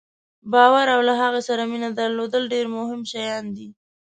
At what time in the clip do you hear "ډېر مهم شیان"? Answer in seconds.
2.53-3.45